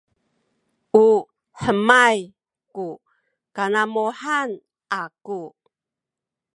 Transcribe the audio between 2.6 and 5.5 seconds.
ku kanamuhan aku